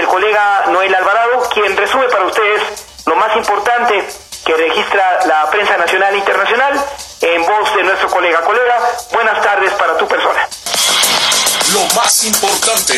[0.00, 2.62] el colega Noel Alvarado, quien resume para ustedes
[3.06, 4.08] lo más importante
[4.44, 6.84] que registra la prensa nacional e internacional
[7.20, 8.40] en voz de nuestro colega.
[8.40, 8.78] Colega,
[9.12, 10.48] buenas tardes para tu persona.
[11.74, 12.94] Lo más importante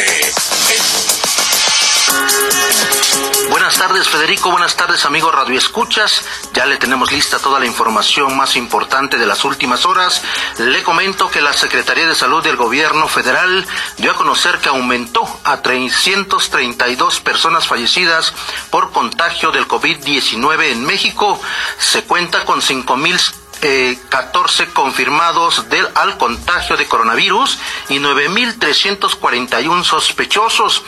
[3.51, 6.24] Buenas tardes Federico, buenas tardes amigos Radio Escuchas.
[6.54, 10.22] Ya le tenemos lista toda la información más importante de las últimas horas.
[10.59, 13.67] Le comento que la Secretaría de Salud del Gobierno Federal
[13.99, 18.33] dio a conocer que aumentó a 332 personas fallecidas
[18.70, 21.41] por contagio del COVID-19 en México.
[21.78, 30.82] Se cuenta con 5.000 eh, 14 confirmados del, al contagio de coronavirus y 9.341 sospechosos.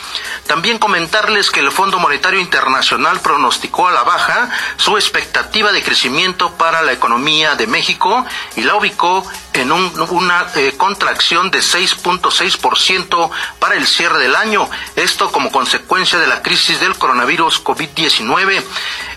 [0.47, 6.53] También comentarles que el Fondo Monetario Internacional pronosticó a la baja su expectativa de crecimiento
[6.57, 13.77] para la economía de México y la ubicó en una eh, contracción de 6.6% para
[13.77, 14.69] el cierre del año.
[14.97, 18.63] Esto como consecuencia de la crisis del coronavirus COVID-19.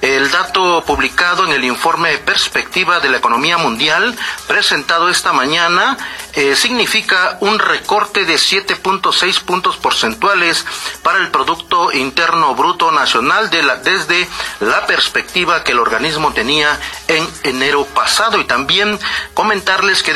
[0.02, 4.16] El dato publicado en el informe perspectiva de la economía mundial
[4.48, 5.98] presentado esta mañana
[6.34, 10.66] eh, significa un recorte de 7.6 puntos porcentuales
[11.02, 14.28] para el Producto Interno Bruto Nacional de la, desde
[14.60, 18.40] la perspectiva que el organismo tenía en enero pasado.
[18.40, 19.00] Y también
[19.34, 20.14] comentarles que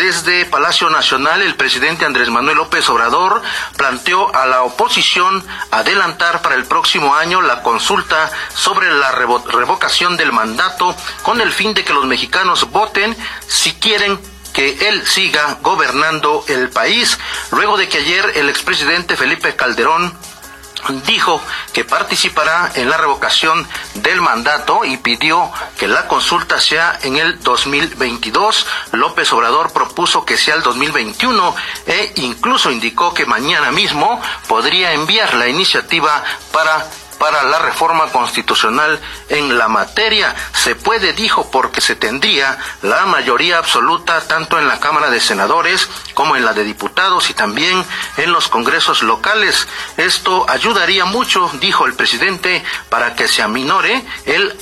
[0.49, 3.41] Palacio Nacional el presidente Andrés Manuel López Obrador
[3.77, 10.33] planteó a la oposición adelantar para el próximo año la consulta sobre la revocación del
[10.33, 13.15] mandato con el fin de que los mexicanos voten
[13.47, 14.19] si quieren
[14.53, 17.17] que él siga gobernando el país,
[17.51, 20.13] luego de que ayer el expresidente Felipe Calderón
[21.05, 21.41] dijo
[21.73, 27.39] que participará en la revocación del mandato y pidió que la consulta sea en el
[27.41, 28.67] 2022.
[28.93, 31.55] López Obrador propuso que sea el 2021
[31.87, 36.87] e incluso indicó que mañana mismo podría enviar la iniciativa para
[37.21, 40.35] para la reforma constitucional en la materia.
[40.53, 45.87] Se puede, dijo, porque se tendría la mayoría absoluta tanto en la Cámara de Senadores
[46.15, 47.85] como en la de Diputados y también
[48.17, 49.67] en los congresos locales.
[49.97, 54.57] Esto ayudaría mucho, dijo el presidente, para que se aminore el,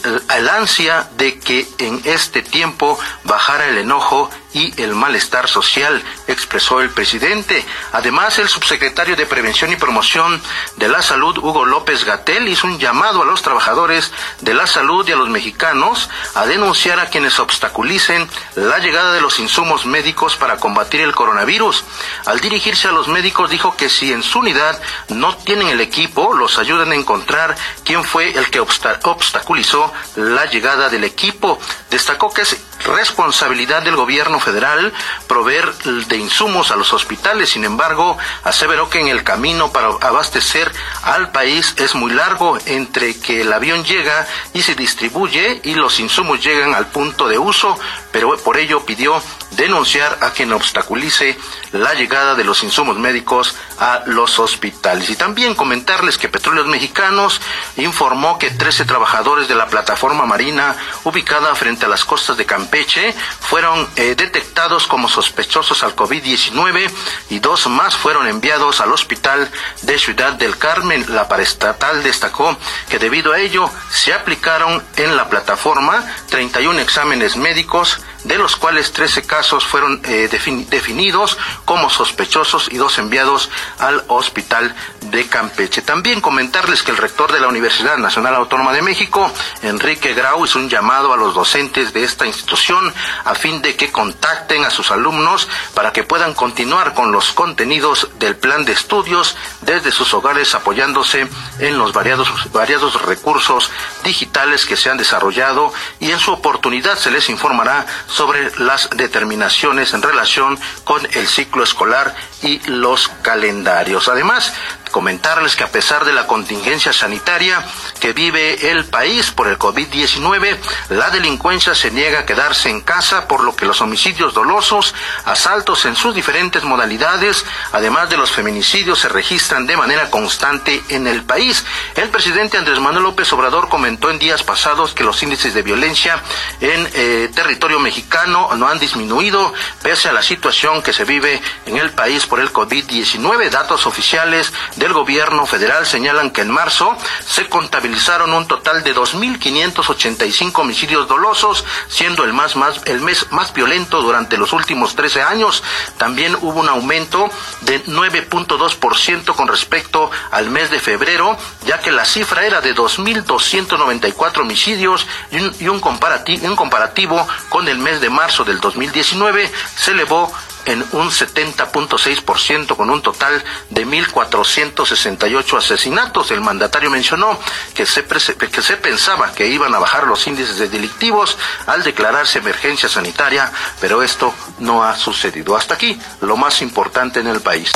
[0.50, 6.90] ansia de que en este tiempo bajara el enojo y el malestar social, expresó el
[6.90, 7.66] presidente.
[7.92, 10.42] Además, el subsecretario de Prevención y Promoción
[10.78, 14.12] de la Salud, Hugo López Gatel, hizo un llamado a los trabajadores
[14.42, 19.22] de la salud y a los mexicanos a denunciar a quienes obstaculicen la llegada de
[19.22, 21.84] los insumos médicos para combatir el coronavirus.
[22.26, 26.34] Al dirigirse a los médicos dijo que si en su unidad no tienen el equipo,
[26.34, 31.60] los ayudan a encontrar quién fue el que obstaculizó la llegada del equipo.
[31.90, 34.94] Destacó que es responsabilidad del gobierno federal
[35.28, 37.50] proveer de insumos a los hospitales.
[37.50, 40.72] Sin embargo, aseveró que en el camino para abastecer
[41.04, 46.00] al país es muy largo entre que el avión llega y se distribuye y los
[46.00, 47.78] insumos llegan al punto de uso,
[48.12, 51.38] pero por ello pidió denunciar a quien obstaculice
[51.72, 55.10] la llegada de los insumos médicos a los hospitales.
[55.10, 57.42] Y también comentarles que Petróleos Mexicanos
[57.78, 63.14] informó que 13 trabajadores de la plataforma marina ubicada frente a las costas de Campeche
[63.40, 66.90] fueron eh, detectados como sospechosos al COVID-19
[67.30, 69.50] y dos más fueron enviados al hospital
[69.84, 71.06] de Ciudad del Carmen.
[71.10, 72.58] La paraestatal destacó
[72.90, 78.92] que debido a ello se aplicaron en la plataforma 31 exámenes médicos de los cuales
[78.92, 80.28] 13 casos fueron eh,
[80.70, 83.50] definidos como sospechosos y dos enviados
[83.80, 85.82] al hospital de Campeche.
[85.82, 89.32] También comentarles que el rector de la Universidad Nacional Autónoma de México,
[89.62, 92.94] Enrique Grau, hizo un llamado a los docentes de esta institución
[93.24, 98.10] a fin de que contacten a sus alumnos para que puedan continuar con los contenidos
[98.20, 101.28] del plan de estudios desde sus hogares apoyándose
[101.60, 103.72] en los variados, variados recursos
[104.04, 109.94] digitales que se han desarrollado y en su oportunidad se les informará sobre las determinaciones
[109.94, 114.08] en relación con el ciclo escolar y los calendarios.
[114.08, 114.54] Además,
[114.92, 117.64] comentarles que a pesar de la contingencia sanitaria
[118.00, 120.58] que vive el país por el COVID-19,
[120.90, 124.94] la delincuencia se niega a quedarse en casa, por lo que los homicidios dolosos,
[125.26, 131.08] asaltos en sus diferentes modalidades, además de los feminicidios, se registran de manera constante en
[131.08, 131.66] el país.
[131.96, 136.22] El presidente Andrés Manuel López Obrador comentó en días pasados que los índices de violencia
[136.62, 141.78] en eh, territorio mexicano no han disminuido pese a la situación que se vive en
[141.78, 143.50] el país por el COVID-19.
[143.50, 146.98] Datos oficiales del gobierno federal señalan que en marzo
[147.28, 152.56] se contabilizaron un total de 2.585 homicidios dolosos, siendo el, más,
[152.86, 155.64] el mes más violento durante los últimos 13 años.
[155.98, 157.30] También hubo un aumento
[157.62, 164.40] de 9.2% con respecto al mes de febrero, ya que la cifra era de 2.294
[164.40, 169.52] homicidios y un, y un, comparativo, un comparativo con el mes de marzo del 2019
[169.76, 170.32] se elevó
[170.70, 176.32] en un 70.6% con un total de 1.468 asesinatos.
[176.32, 177.40] El mandatario mencionó
[177.74, 182.40] que se, que se pensaba que iban a bajar los índices de delictivos al declararse
[182.40, 183.52] emergencia sanitaria,
[183.82, 185.58] pero esto no ha sucedido.
[185.58, 187.72] Hasta aquí lo más importante en el país.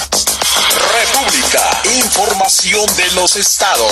[0.93, 3.91] República, información de los estados.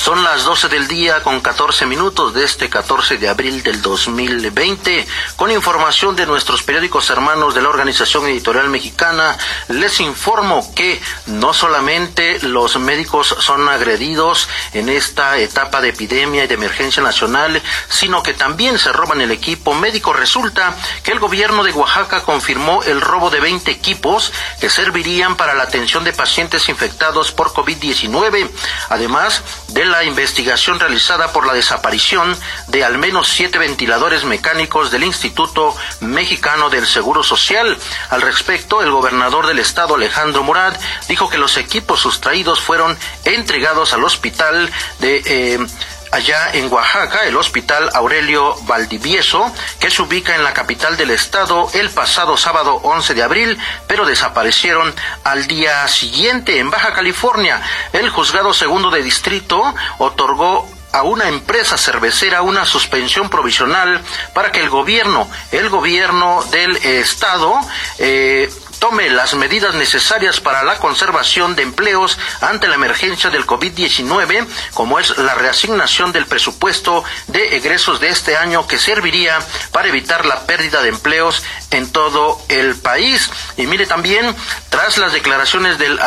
[0.00, 5.06] Son las 12 del día con 14 minutos de este 14 de abril del 2020.
[5.36, 9.36] Con información de nuestros periódicos hermanos de la Organización Editorial Mexicana,
[9.68, 16.46] les informo que no solamente los médicos son agredidos en esta etapa de epidemia y
[16.46, 17.60] de emergencia nacional,
[17.90, 20.14] sino que también se roban el equipo médico.
[20.14, 20.74] Resulta
[21.04, 24.32] que el gobierno de Oaxaca confirmó el robo de 20 equipos
[24.62, 28.48] que servirían para la atención de pacientes infectados por COVID-19,
[28.88, 32.36] además de la investigación realizada por la desaparición
[32.68, 37.76] de al menos siete ventiladores mecánicos del Instituto Mexicano del Seguro Social.
[38.08, 40.74] Al respecto, el gobernador del estado, Alejandro Murad,
[41.08, 44.70] dijo que los equipos sustraídos fueron entregados al hospital
[45.00, 45.66] de eh,
[46.10, 51.68] allá en Oaxaca, el Hospital Aurelio Valdivieso, que se ubica en la capital del estado
[51.74, 56.58] el pasado sábado 11 de abril, pero desaparecieron al día siguiente.
[56.58, 57.60] En Baja California,
[57.92, 64.00] el juzgado segundo de distrito otorgó a una empresa cervecera una suspensión provisional
[64.34, 67.54] para que el gobierno, el gobierno del estado,
[67.98, 68.50] eh,
[68.80, 74.98] tome las medidas necesarias para la conservación de empleos ante la emergencia del COVID-19, como
[74.98, 79.38] es la reasignación del presupuesto de egresos de este año que serviría
[79.70, 83.30] para evitar la pérdida de empleos en todo el país.
[83.56, 84.34] Y mire también,
[84.68, 85.98] tras las declaraciones del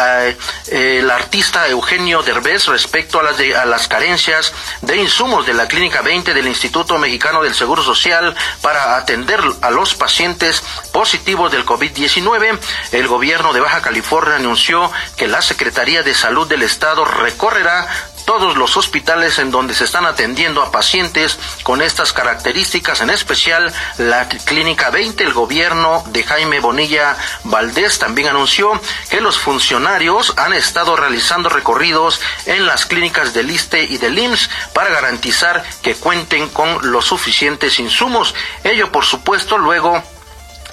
[0.68, 6.01] eh, artista Eugenio Derbez respecto a las, a las carencias de insumos de la Clínica
[6.01, 12.60] 20 del Instituto Mexicano del Seguro Social para atender a los pacientes positivos del COVID-19,
[12.92, 17.88] el gobierno de Baja California anunció que la Secretaría de Salud del Estado recorrerá
[18.25, 23.74] todos los hospitales en donde se están atendiendo a pacientes con estas características, en especial
[23.98, 25.24] la Clínica 20.
[25.24, 28.80] El gobierno de Jaime Bonilla Valdés también anunció
[29.10, 34.50] que los funcionarios han estado realizando recorridos en las clínicas del ISTE y del IMSS
[34.74, 38.34] para garantizar que cuenten con los suficientes insumos.
[38.64, 40.04] Ello, por supuesto, luego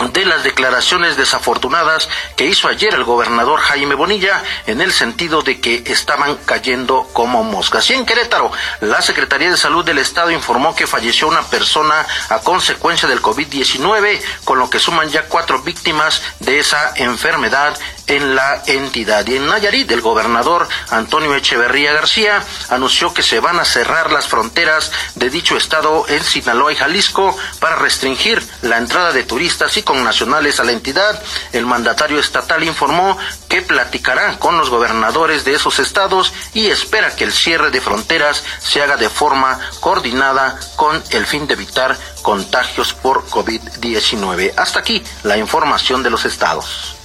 [0.09, 5.61] de las declaraciones desafortunadas que hizo ayer el gobernador Jaime Bonilla en el sentido de
[5.61, 7.89] que estaban cayendo como moscas.
[7.91, 8.51] Y en Querétaro,
[8.81, 14.21] la Secretaría de Salud del Estado informó que falleció una persona a consecuencia del COVID-19,
[14.45, 17.77] con lo que suman ya cuatro víctimas de esa enfermedad
[18.07, 19.27] en la entidad.
[19.27, 24.27] Y en Nayarit, el gobernador Antonio Echeverría García anunció que se van a cerrar las
[24.27, 29.83] fronteras de dicho estado en Sinaloa y Jalisco para restringir la entrada de turistas y
[29.99, 31.23] nacionales a la entidad.
[31.53, 37.25] El mandatario estatal informó que platicará con los gobernadores de esos estados y espera que
[37.25, 42.93] el cierre de fronteras se haga de forma coordinada con el fin de evitar contagios
[42.95, 44.55] por COVID-19.
[44.57, 46.97] Hasta aquí la información de los estados.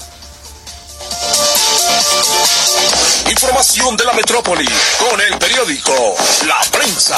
[3.29, 4.67] Información de la metrópoli
[4.99, 6.15] con el periódico
[6.45, 7.17] La Prensa.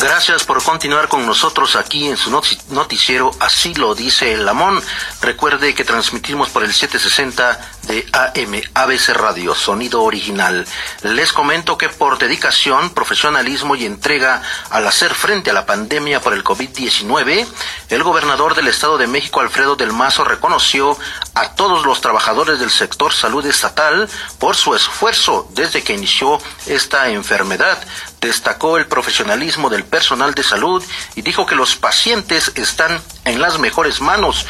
[0.00, 4.82] Gracias por continuar con nosotros aquí en su noticiero Así lo dice el Lamón.
[5.22, 10.66] Recuerde que transmitimos por el 760 de AM ABC Radio, sonido original.
[11.02, 16.34] Les comento que por dedicación, profesionalismo y entrega al hacer frente a la pandemia por
[16.34, 17.46] el COVID-19,
[17.88, 20.98] el gobernador del Estado de México, Alfredo del Mazo, reconoció
[21.34, 27.08] a todos los trabajadores del sector salud estatal por su esfuerzo desde que inició esta
[27.08, 27.78] enfermedad
[28.26, 30.82] destacó el profesionalismo del personal de salud
[31.14, 34.46] y dijo que los pacientes están en las mejores manos,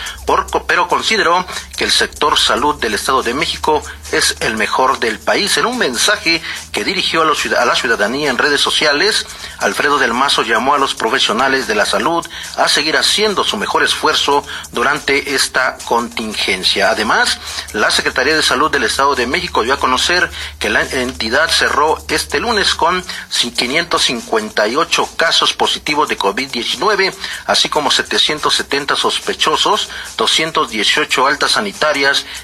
[0.67, 5.57] pero consideró que el sector salud del Estado de México es el mejor del país.
[5.59, 6.41] En un mensaje
[6.73, 7.27] que dirigió a,
[7.65, 9.27] la ciudadanía en redes sociales,
[9.59, 13.83] Alfredo del Mazo llamó a los profesionales de la salud a seguir haciendo su mejor
[13.83, 16.91] esfuerzo durante esta contingencia.
[16.91, 17.39] Además,
[17.73, 22.03] la Secretaría de Salud del Estado de México dio a conocer que la entidad cerró
[22.09, 27.13] este lunes con 558 casos positivos de COVID-19,
[27.47, 31.66] así como 770 70 sospechosos, 218 altas sanitarias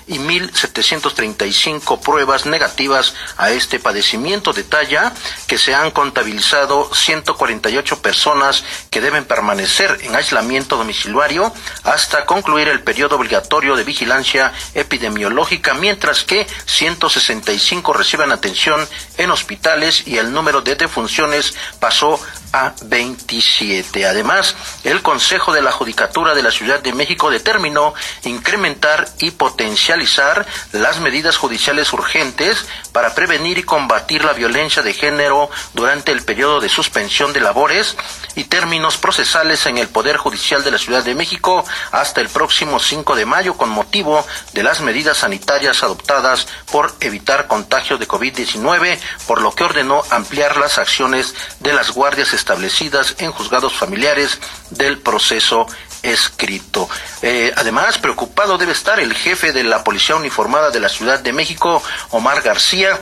[0.07, 4.53] y 1.735 pruebas negativas a este padecimiento.
[4.53, 5.13] Detalla
[5.47, 11.53] que se han contabilizado 148 personas que deben permanecer en aislamiento domiciliario
[11.85, 18.87] hasta concluir el periodo obligatorio de vigilancia epidemiológica, mientras que 165 reciben atención
[19.19, 22.21] en hospitales y el número de defunciones pasó
[22.53, 24.07] a 27.
[24.07, 24.55] Además,
[24.85, 27.95] el Consejo de la Judicatura de la Ciudad de México determinó
[28.25, 35.51] incrementar y potencializar las medidas judiciales urgentes para prevenir y combatir la violencia de género
[35.75, 37.97] durante el periodo de suspensión de labores
[38.35, 42.79] y términos procesales en el Poder Judicial de la Ciudad de México hasta el próximo
[42.79, 48.99] 5 de mayo con motivo de las medidas sanitarias adoptadas por evitar contagio de COVID-19,
[49.27, 54.99] por lo que ordenó ampliar las acciones de las guardias establecidas en juzgados familiares del
[54.99, 55.69] proceso
[56.03, 56.89] escrito.
[57.23, 61.33] Eh, además, preocupado debe estar el jefe de la Policía Uniformada de la Ciudad de
[61.33, 61.81] México,
[62.11, 62.99] Omar García,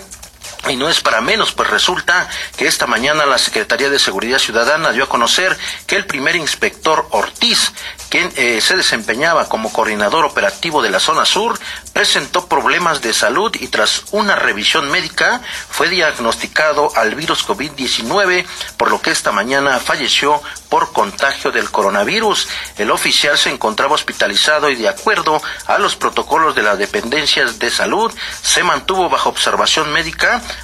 [0.68, 2.28] y no es para menos, pues resulta
[2.58, 5.56] que esta mañana la Secretaría de Seguridad Ciudadana dio a conocer
[5.86, 7.72] que el primer inspector Ortiz,
[8.10, 11.58] quien eh, se desempeñaba como coordinador operativo de la zona sur,
[11.94, 15.40] presentó problemas de salud y tras una revisión médica
[15.70, 18.44] fue diagnosticado al virus COVID-19,
[18.76, 22.48] por lo que esta mañana falleció por contagio del coronavirus.
[22.76, 27.70] El oficial se encontraba hospitalizado y de acuerdo a los protocolos de las dependencias de
[27.70, 28.12] salud
[28.42, 30.10] se mantuvo bajo observación médica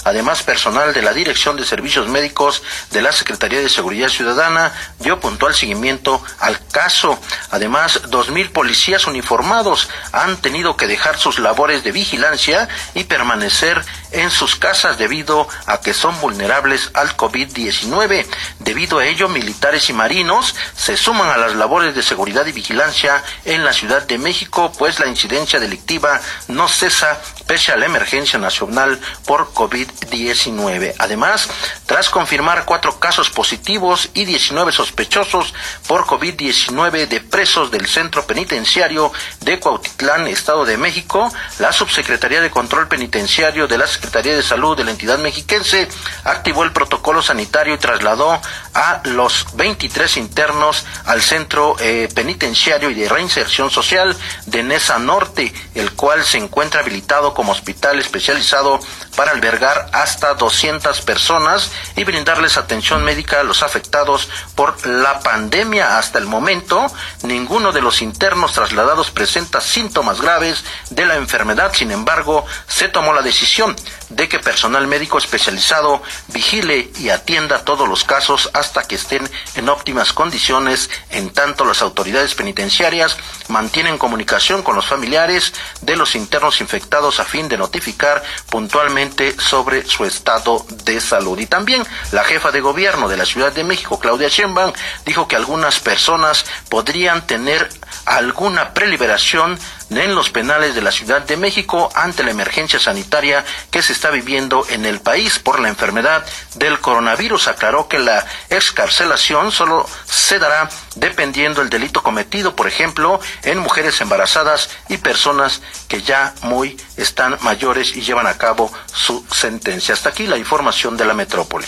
[0.05, 5.21] Además, personal de la Dirección de Servicios Médicos de la Secretaría de Seguridad Ciudadana dio
[5.21, 7.19] puntual seguimiento al caso.
[7.50, 13.85] Además, dos mil policías uniformados han tenido que dejar sus labores de vigilancia y permanecer
[14.12, 18.26] en sus casas debido a que son vulnerables al COVID-19.
[18.60, 23.22] Debido a ello, militares y marinos se suman a las labores de seguridad y vigilancia
[23.44, 28.38] en la Ciudad de México, pues la incidencia delictiva no cesa pese a la emergencia
[28.38, 30.94] nacional por COVID-19.
[30.98, 31.48] Además,
[31.86, 35.54] tras confirmar cuatro casos positivos y 19 sospechosos
[35.86, 42.50] por COVID-19 de presos del centro penitenciario de Cuautitlán, Estado de México, la Subsecretaría de
[42.50, 45.88] Control Penitenciario de la Secretaría de Salud de la entidad mexiquense
[46.25, 48.38] activó el protocolo sanitario y trasladó
[48.75, 55.55] a los 23 internos al centro eh, penitenciario y de reinserción social de Nesa Norte,
[55.75, 58.81] el cual se encuentra habilitado como hospital especializado
[59.17, 65.97] para albergar hasta 200 personas y brindarles atención médica a los afectados por la pandemia.
[65.97, 66.87] Hasta el momento,
[67.23, 71.73] ninguno de los internos trasladados presenta síntomas graves de la enfermedad.
[71.73, 77.64] Sin embargo, se tomó la decisión just de que personal médico especializado vigile y atienda
[77.64, 80.90] todos los casos hasta que estén en óptimas condiciones.
[81.10, 83.16] En tanto, las autoridades penitenciarias
[83.48, 89.86] mantienen comunicación con los familiares de los internos infectados a fin de notificar puntualmente sobre
[89.86, 91.38] su estado de salud.
[91.38, 94.72] Y también la jefa de gobierno de la Ciudad de México, Claudia Sheinbaum,
[95.04, 97.68] dijo que algunas personas podrían tener
[98.04, 99.58] alguna preliberación
[99.90, 104.11] en los penales de la Ciudad de México ante la emergencia sanitaria que se está
[104.11, 106.25] viviendo en el país por la enfermedad
[106.55, 107.49] del coronavirus.
[107.49, 114.00] Aclaró que la excarcelación solo se dará dependiendo el delito cometido, por ejemplo, en mujeres
[114.03, 119.95] embarazadas y personas que ya muy están mayores y llevan a cabo su sentencia.
[119.95, 121.67] Hasta aquí la información de la metrópoli.